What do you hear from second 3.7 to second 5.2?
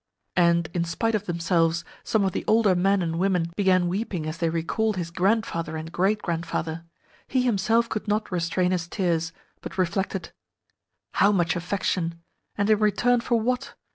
weeping as they recalled his